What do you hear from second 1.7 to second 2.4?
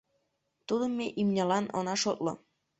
она шотло.